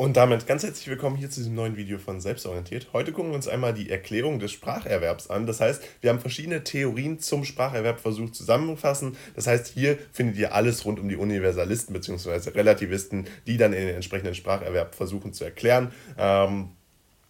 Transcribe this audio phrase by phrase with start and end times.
[0.00, 2.86] Und damit ganz herzlich willkommen hier zu diesem neuen Video von Selbstorientiert.
[2.92, 5.44] Heute gucken wir uns einmal die Erklärung des Spracherwerbs an.
[5.44, 9.16] Das heißt, wir haben verschiedene Theorien zum Spracherwerb versucht zusammenzufassen.
[9.34, 12.50] Das heißt, hier findet ihr alles rund um die Universalisten bzw.
[12.50, 15.90] Relativisten, die dann in den entsprechenden Spracherwerb versuchen zu erklären.
[16.16, 16.68] Ähm,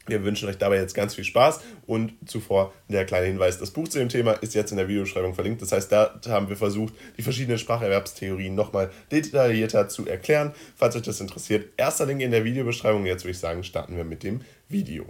[0.09, 3.89] wir wünschen euch dabei jetzt ganz viel Spaß und zuvor der kleine Hinweis, das Buch
[3.89, 5.63] zu dem Thema ist jetzt in der Videobeschreibung verlinkt.
[5.63, 10.53] Das heißt, da haben wir versucht, die verschiedenen Spracherwerbstheorien nochmal detaillierter zu erklären.
[10.77, 13.07] Falls euch das interessiert, erster Link in der Videobeschreibung.
[13.07, 15.07] Jetzt würde ich sagen, starten wir mit dem Video.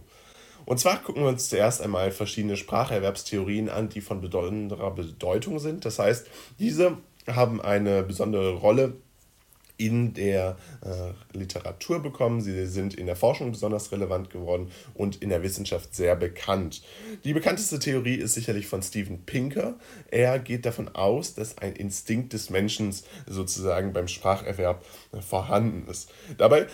[0.65, 5.87] Und zwar gucken wir uns zuerst einmal verschiedene Spracherwerbstheorien an, die von besonderer Bedeutung sind.
[5.87, 6.27] Das heißt,
[6.59, 8.95] diese haben eine besondere Rolle
[9.79, 12.41] in der äh, Literatur bekommen.
[12.41, 16.83] Sie sind in der Forschung besonders relevant geworden und in der Wissenschaft sehr bekannt.
[17.25, 19.77] Die bekannteste Theorie ist sicherlich von Steven Pinker.
[20.11, 22.95] Er geht davon aus, dass ein Instinkt des Menschen
[23.27, 26.11] sozusagen beim Spracherwerb äh, vorhanden ist.
[26.37, 26.67] Dabei äh,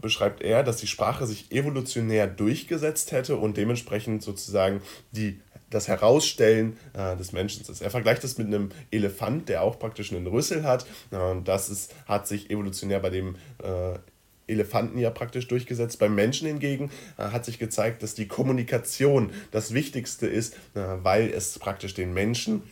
[0.00, 6.76] beschreibt er, dass die Sprache sich evolutionär durchgesetzt hätte und dementsprechend sozusagen die das Herausstellen
[6.94, 7.82] äh, des Menschen ist.
[7.82, 10.86] Er vergleicht das mit einem Elefant, der auch praktisch einen Rüssel hat.
[11.10, 13.98] Und das ist, hat sich evolutionär bei dem äh,
[14.46, 15.98] Elefanten ja praktisch durchgesetzt.
[15.98, 21.30] Beim Menschen hingegen äh, hat sich gezeigt, dass die Kommunikation das Wichtigste ist, äh, weil
[21.30, 22.62] es praktisch den Menschen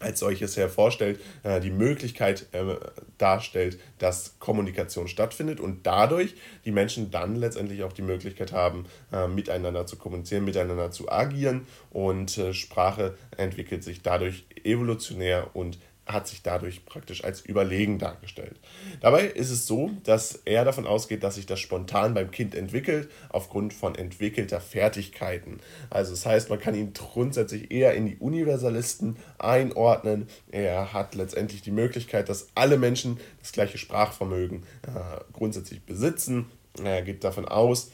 [0.00, 2.76] als solches hervorstellt, äh, die Möglichkeit äh,
[3.18, 9.28] darstellt, dass Kommunikation stattfindet und dadurch die Menschen dann letztendlich auch die Möglichkeit haben, äh,
[9.28, 16.42] miteinander zu kommunizieren, miteinander zu agieren und Sprache entwickelt sich dadurch evolutionär und hat sich
[16.42, 18.58] dadurch praktisch als überlegen dargestellt.
[19.00, 23.10] Dabei ist es so, dass er davon ausgeht, dass sich das spontan beim Kind entwickelt,
[23.30, 25.60] aufgrund von entwickelter Fertigkeiten.
[25.90, 30.28] Also das heißt, man kann ihn grundsätzlich eher in die Universalisten einordnen.
[30.50, 36.46] Er hat letztendlich die Möglichkeit, dass alle Menschen das gleiche Sprachvermögen äh, grundsätzlich besitzen.
[36.82, 37.92] Er geht davon aus,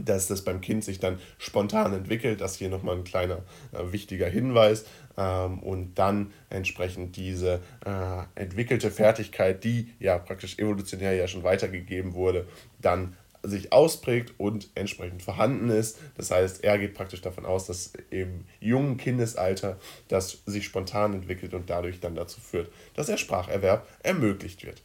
[0.00, 2.40] dass das beim Kind sich dann spontan entwickelt.
[2.40, 3.38] Das hier nochmal ein kleiner
[3.72, 4.84] äh, wichtiger Hinweis.
[5.16, 12.14] Ähm, und dann entsprechend diese äh, entwickelte Fertigkeit, die ja praktisch evolutionär ja schon weitergegeben
[12.14, 12.46] wurde,
[12.80, 15.98] dann sich ausprägt und entsprechend vorhanden ist.
[16.16, 21.54] Das heißt, er geht praktisch davon aus, dass im jungen Kindesalter das sich spontan entwickelt
[21.54, 24.82] und dadurch dann dazu führt, dass der Spracherwerb ermöglicht wird.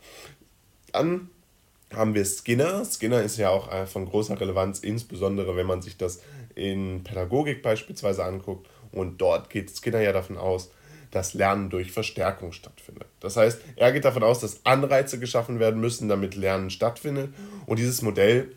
[0.92, 1.30] Dann
[1.96, 2.84] haben wir Skinner.
[2.86, 6.22] Skinner ist ja auch äh, von großer Relevanz, insbesondere wenn man sich das
[6.56, 8.70] in Pädagogik beispielsweise anguckt.
[8.92, 10.72] Und dort geht Skinner ja davon aus,
[11.12, 13.08] dass Lernen durch Verstärkung stattfindet.
[13.20, 17.34] Das heißt, er geht davon aus, dass Anreize geschaffen werden müssen, damit Lernen stattfindet.
[17.68, 18.52] Und dieses Modell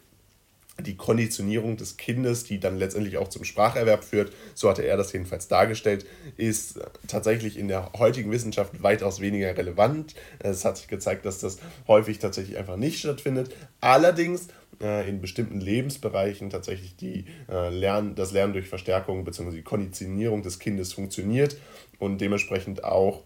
[0.80, 5.12] die Konditionierung des Kindes, die dann letztendlich auch zum Spracherwerb führt, so hatte er das
[5.12, 6.06] jedenfalls dargestellt,
[6.36, 10.14] ist tatsächlich in der heutigen Wissenschaft weitaus weniger relevant.
[10.38, 13.54] Es hat sich gezeigt, dass das häufig tatsächlich einfach nicht stattfindet.
[13.80, 14.48] Allerdings
[14.80, 19.52] äh, in bestimmten Lebensbereichen tatsächlich die, äh, Lernen, das Lernen durch Verstärkung bzw.
[19.52, 21.56] die Konditionierung des Kindes funktioniert
[21.98, 23.24] und dementsprechend auch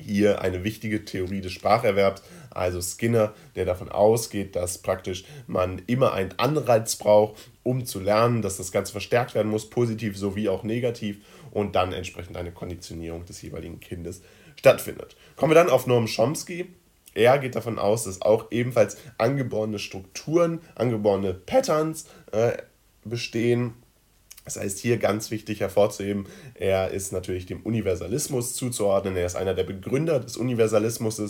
[0.00, 6.12] hier eine wichtige Theorie des Spracherwerbs, also Skinner, der davon ausgeht, dass praktisch man immer
[6.12, 10.64] einen Anreiz braucht, um zu lernen, dass das Ganze verstärkt werden muss, positiv sowie auch
[10.64, 11.18] negativ
[11.50, 14.22] und dann entsprechend eine Konditionierung des jeweiligen Kindes
[14.56, 15.16] stattfindet.
[15.36, 16.66] Kommen wir dann auf Noam Chomsky.
[17.14, 22.52] Er geht davon aus, dass auch ebenfalls angeborene Strukturen, angeborene Patterns äh,
[23.04, 23.74] bestehen
[24.44, 29.16] das heißt, hier ganz wichtig hervorzuheben, er ist natürlich dem Universalismus zuzuordnen.
[29.16, 31.20] Er ist einer der Begründer des Universalismus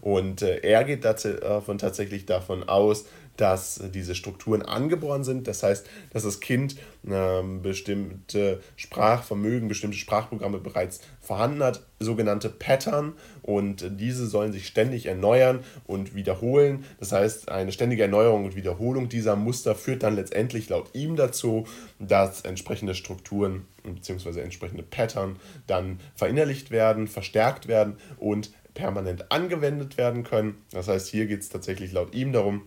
[0.00, 3.04] und äh, er geht davon tatsächlich davon aus,
[3.40, 5.48] dass diese Strukturen angeboren sind.
[5.48, 6.76] Das heißt, dass das Kind
[7.08, 13.14] ähm, bestimmte Sprachvermögen, bestimmte Sprachprogramme bereits vorhanden hat, sogenannte Pattern.
[13.42, 16.84] Und diese sollen sich ständig erneuern und wiederholen.
[16.98, 21.66] Das heißt, eine ständige Erneuerung und Wiederholung dieser Muster führt dann letztendlich laut ihm dazu,
[21.98, 24.40] dass entsprechende Strukturen bzw.
[24.40, 25.36] entsprechende Pattern
[25.66, 30.56] dann verinnerlicht werden, verstärkt werden und permanent angewendet werden können.
[30.72, 32.62] Das heißt, hier geht es tatsächlich laut ihm darum,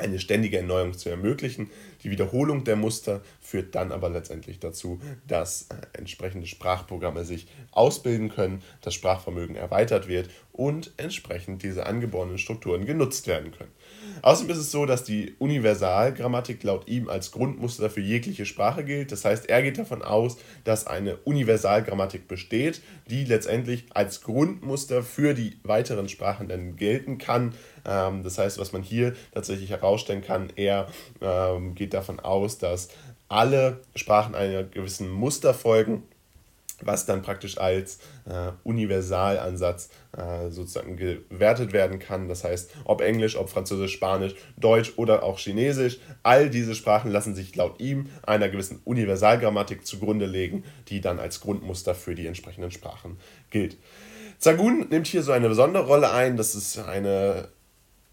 [0.00, 1.70] eine ständige Erneuerung zu ermöglichen.
[2.02, 8.30] Die Wiederholung der Muster führt dann aber letztendlich dazu, dass äh, entsprechende Sprachprogramme sich ausbilden
[8.30, 13.70] können, das Sprachvermögen erweitert wird und entsprechend diese angeborenen Strukturen genutzt werden können.
[14.22, 19.12] Außerdem ist es so, dass die Universalgrammatik laut ihm als Grundmuster für jegliche Sprache gilt.
[19.12, 25.34] Das heißt, er geht davon aus, dass eine Universalgrammatik besteht, die letztendlich als Grundmuster für
[25.34, 27.54] die weiteren Sprachen dann gelten kann.
[27.84, 30.88] Ähm, das heißt, was man hier tatsächlich herausstellen kann, er
[31.20, 32.88] ähm, geht davon aus, dass
[33.28, 36.02] alle Sprachen einer gewissen Muster folgen
[36.82, 42.28] was dann praktisch als äh, Universalansatz äh, sozusagen gewertet werden kann.
[42.28, 47.34] Das heißt, ob Englisch, ob Französisch, Spanisch, Deutsch oder auch Chinesisch, all diese Sprachen lassen
[47.34, 52.70] sich laut ihm einer gewissen Universalgrammatik zugrunde legen, die dann als Grundmuster für die entsprechenden
[52.70, 53.18] Sprachen
[53.50, 53.76] gilt.
[54.38, 56.38] Zagun nimmt hier so eine besondere Rolle ein.
[56.38, 57.48] Das ist eine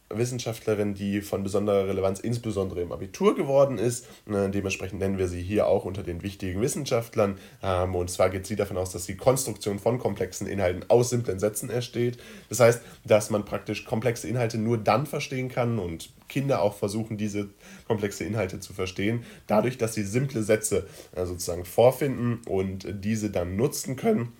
[0.09, 4.05] Wissenschaftlerin, die von besonderer Relevanz insbesondere im Abitur geworden ist.
[4.27, 7.37] Äh, dementsprechend nennen wir sie hier auch unter den wichtigen Wissenschaftlern.
[7.61, 11.39] Ähm, und zwar geht sie davon aus, dass die Konstruktion von komplexen Inhalten aus simplen
[11.39, 12.17] Sätzen entsteht.
[12.49, 17.17] Das heißt, dass man praktisch komplexe Inhalte nur dann verstehen kann und Kinder auch versuchen,
[17.17, 17.49] diese
[17.87, 23.55] komplexe Inhalte zu verstehen, dadurch, dass sie simple Sätze äh, sozusagen vorfinden und diese dann
[23.55, 24.33] nutzen können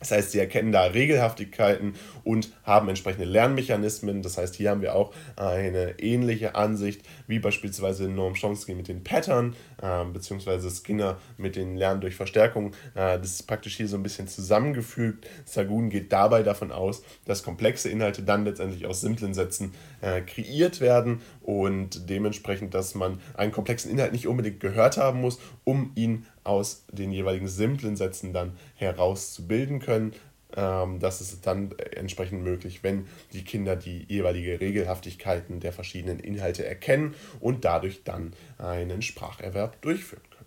[0.00, 4.22] das heißt, sie erkennen da Regelhaftigkeiten und haben entsprechende Lernmechanismen.
[4.22, 9.02] Das heißt, hier haben wir auch eine ähnliche Ansicht wie beispielsweise Noam Chomsky mit den
[9.02, 12.72] Pattern, äh, beziehungsweise Skinner mit den Lernen durch Verstärkung.
[12.94, 15.28] Äh, das ist praktisch hier so ein bisschen zusammengefügt.
[15.44, 20.80] Sagun geht dabei davon aus, dass komplexe Inhalte dann letztendlich aus simplen Sätzen äh, kreiert
[20.80, 26.26] werden und dementsprechend, dass man einen komplexen Inhalt nicht unbedingt gehört haben muss, um ihn
[26.48, 30.12] aus den jeweiligen simplen Sätzen dann herauszubilden können.
[30.56, 36.66] Ähm, das ist dann entsprechend möglich, wenn die Kinder die jeweilige Regelhaftigkeiten der verschiedenen Inhalte
[36.66, 40.38] erkennen und dadurch dann einen Spracherwerb durchführen können.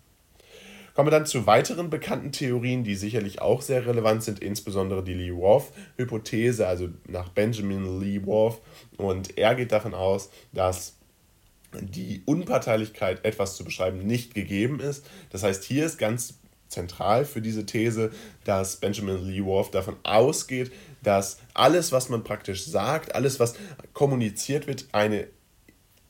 [0.94, 5.14] Kommen wir dann zu weiteren bekannten Theorien, die sicherlich auch sehr relevant sind, insbesondere die
[5.14, 8.60] Lee-Worf-Hypothese, also nach Benjamin Lee Worf.
[8.98, 10.98] Und er geht davon aus, dass
[11.80, 15.04] die Unparteilichkeit, etwas zu beschreiben, nicht gegeben ist.
[15.30, 16.34] Das heißt, hier ist ganz
[16.68, 18.10] zentral für diese These,
[18.44, 20.72] dass Benjamin Lee Worf davon ausgeht,
[21.02, 23.54] dass alles, was man praktisch sagt, alles, was
[23.92, 25.28] kommuniziert wird, eine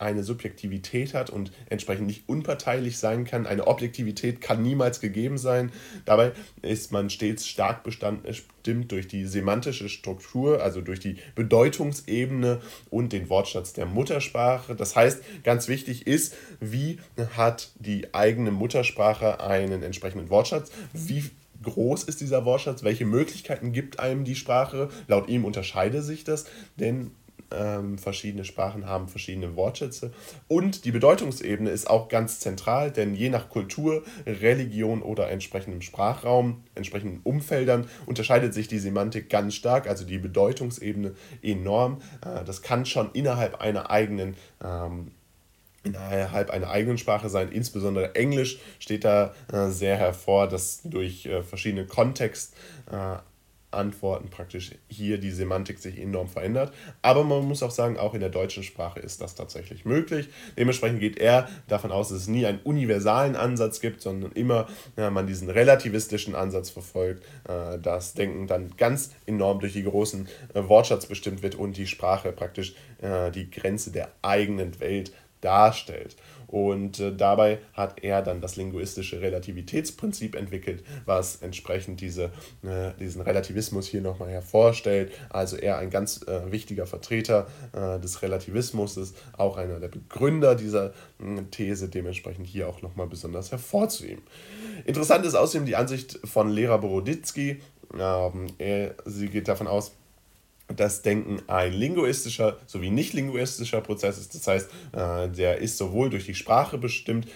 [0.02, 3.46] eine Subjektivität hat und entsprechend nicht unparteilich sein kann.
[3.46, 5.72] Eine Objektivität kann niemals gegeben sein.
[6.04, 12.60] Dabei ist man stets stark bestimmt durch die semantische Struktur, also durch die Bedeutungsebene
[12.90, 14.74] und den Wortschatz der Muttersprache.
[14.74, 16.98] Das heißt, ganz wichtig ist, wie
[17.36, 20.72] hat die eigene Muttersprache einen entsprechenden Wortschatz?
[20.92, 21.30] Wie
[21.62, 22.82] groß ist dieser Wortschatz?
[22.82, 24.88] Welche Möglichkeiten gibt einem die Sprache?
[25.06, 26.46] Laut ihm unterscheide sich das,
[26.76, 27.12] denn
[27.54, 30.12] ähm, verschiedene Sprachen haben verschiedene Wortschätze.
[30.48, 36.64] Und die Bedeutungsebene ist auch ganz zentral, denn je nach Kultur, Religion oder entsprechendem Sprachraum,
[36.74, 42.00] entsprechenden Umfeldern unterscheidet sich die Semantik ganz stark, also die Bedeutungsebene enorm.
[42.24, 45.12] Äh, das kann schon innerhalb einer eigenen ähm,
[45.84, 47.50] innerhalb einer eigenen Sprache sein.
[47.50, 52.54] Insbesondere Englisch steht da äh, sehr hervor, dass durch äh, verschiedene Kontext
[52.90, 53.16] äh,
[53.72, 56.72] Antworten praktisch hier die Semantik sich enorm verändert.
[57.02, 60.28] Aber man muss auch sagen, auch in der deutschen Sprache ist das tatsächlich möglich.
[60.56, 64.66] Dementsprechend geht er davon aus, dass es nie einen universalen Ansatz gibt, sondern immer
[64.96, 70.28] ja, man diesen relativistischen Ansatz verfolgt, äh, das Denken dann ganz enorm durch die großen
[70.54, 76.16] äh, Wortschatz bestimmt wird und die Sprache praktisch äh, die Grenze der eigenen Welt darstellt.
[76.52, 82.24] Und äh, dabei hat er dann das linguistische Relativitätsprinzip entwickelt, was entsprechend diese,
[82.62, 85.12] äh, diesen Relativismus hier nochmal hervorstellt.
[85.30, 90.54] Also er ein ganz äh, wichtiger Vertreter äh, des Relativismus ist, auch einer der Begründer
[90.54, 90.92] dieser
[91.50, 94.22] These, dementsprechend hier auch nochmal besonders hervorzuheben.
[94.84, 97.62] Interessant ist außerdem die Ansicht von Lehrer Boroditsky.
[97.98, 99.92] Ähm, er, sie geht davon aus,
[100.76, 104.34] das Denken ein linguistischer sowie nicht linguistischer Prozess ist.
[104.34, 107.28] Das heißt, äh, der ist sowohl durch die Sprache bestimmt,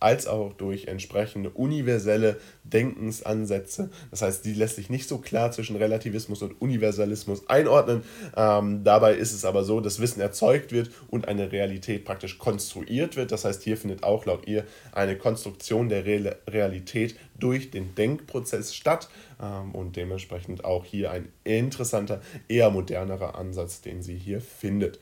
[0.00, 3.90] als auch durch entsprechende universelle Denkensansätze.
[4.10, 8.02] Das heißt, die lässt sich nicht so klar zwischen Relativismus und Universalismus einordnen.
[8.36, 13.16] Ähm, dabei ist es aber so, dass Wissen erzeugt wird und eine Realität praktisch konstruiert
[13.16, 13.32] wird.
[13.32, 18.74] Das heißt, hier findet auch laut ihr eine Konstruktion der Re Realität durch den Denkprozess
[18.74, 19.08] statt
[19.40, 24.98] ähm, und dementsprechend auch hier ein interessanter, eher modernerer Ansatz, den sie hier findet.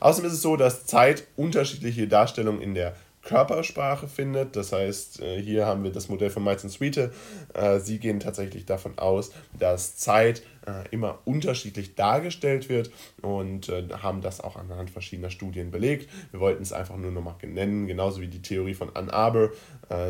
[0.00, 2.94] Außerdem ist es so, dass Zeit unterschiedliche Darstellungen in der
[3.30, 4.56] Körpersprache findet.
[4.56, 7.12] Das heißt, äh, hier haben wir das Modell von Miles und Sweete.
[7.54, 12.90] Äh, sie gehen tatsächlich davon aus, dass Zeit äh, immer unterschiedlich dargestellt wird
[13.22, 13.70] und
[14.02, 16.10] haben das auch anhand verschiedener Studien belegt.
[16.32, 19.50] Wir wollten es einfach nur nochmal nennen, genauso wie die Theorie von Ann Arbor.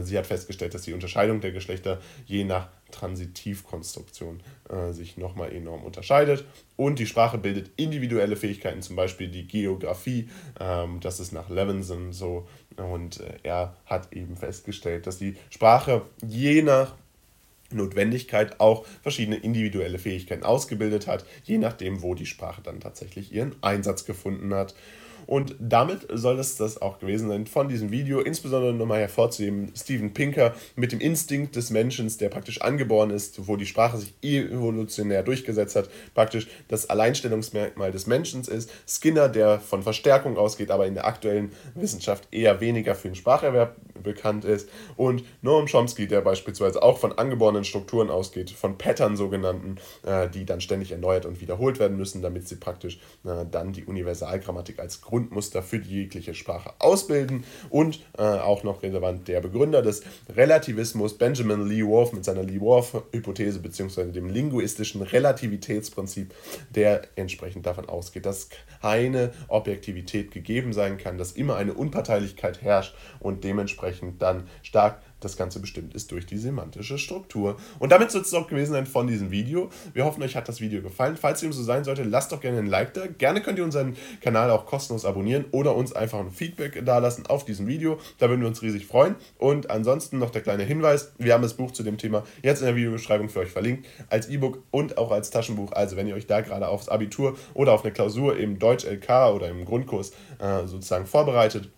[0.02, 5.84] Sie hat festgestellt, dass die Unterscheidung der Geschlechter je nach Transitivkonstruktion äh, sich nochmal enorm
[5.84, 6.44] unterscheidet.
[6.76, 10.28] Und die Sprache bildet individuelle Fähigkeiten, zum Beispiel die Geografie.
[10.58, 12.48] Ähm, das ist nach Levinson so.
[12.76, 16.94] Und äh, er hat eben festgestellt, dass die Sprache je nach
[17.72, 23.54] Notwendigkeit auch verschiedene individuelle Fähigkeiten ausgebildet hat, je nachdem, wo die Sprache dann tatsächlich ihren
[23.62, 24.74] Einsatz gefunden hat.
[25.26, 28.20] Und damit soll es das auch gewesen sein von diesem Video.
[28.20, 33.56] Insbesondere nochmal hervorzuheben, Steven Pinker mit dem Instinkt des Menschen, der praktisch angeboren ist, wo
[33.56, 38.70] die Sprache sich evolutionär durchgesetzt hat, praktisch das Alleinstellungsmerkmal des Menschen ist.
[38.86, 43.76] Skinner, der von Verstärkung ausgeht, aber in der aktuellen Wissenschaft eher weniger für den Spracherwerb
[44.02, 44.68] bekannt ist.
[44.96, 50.44] Und Noam Chomsky, der beispielsweise auch von angeborenen Strukturen ausgeht, von Pattern sogenannten, äh, die
[50.44, 55.00] dann ständig erneuert und wiederholt werden müssen, damit sie praktisch äh, dann die Universalgrammatik als
[55.10, 57.44] Grundmuster für die jegliche Sprache ausbilden.
[57.68, 60.02] Und äh, auch noch relevant der Begründer des
[60.34, 64.12] Relativismus, Benjamin Lee Worf, mit seiner Lee Worf-Hypothese bzw.
[64.12, 66.32] dem linguistischen Relativitätsprinzip,
[66.74, 68.48] der entsprechend davon ausgeht, dass
[68.80, 75.36] keine Objektivität gegeben sein kann, dass immer eine Unparteilichkeit herrscht und dementsprechend dann stark das
[75.36, 77.56] Ganze bestimmt ist durch die semantische Struktur.
[77.78, 79.70] Und damit soll es auch gewesen sein von diesem Video.
[79.92, 81.16] Wir hoffen, euch hat das Video gefallen.
[81.16, 83.06] Falls dem so sein sollte, lasst doch gerne ein Like da.
[83.06, 87.44] Gerne könnt ihr unseren Kanal auch kostenlos abonnieren oder uns einfach ein Feedback dalassen auf
[87.44, 87.98] diesem Video.
[88.18, 89.14] Da würden wir uns riesig freuen.
[89.38, 92.66] Und ansonsten noch der kleine Hinweis: Wir haben das Buch zu dem Thema jetzt in
[92.66, 95.72] der Videobeschreibung für euch verlinkt, als E-Book und auch als Taschenbuch.
[95.72, 99.34] Also, wenn ihr euch da gerade aufs Abitur oder auf eine Klausur im Deutsch LK
[99.34, 101.70] oder im Grundkurs äh, sozusagen vorbereitet,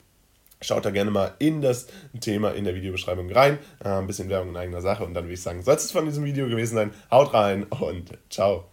[0.62, 1.86] Schaut da gerne mal in das
[2.20, 3.58] Thema in der Videobeschreibung rein.
[3.84, 6.06] Äh, ein bisschen Werbung in eigener Sache und dann würde ich sagen, soll es von
[6.06, 6.90] diesem Video gewesen sein.
[7.10, 8.71] Haut rein und ciao.